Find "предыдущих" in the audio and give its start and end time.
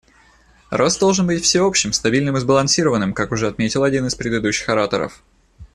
4.15-4.67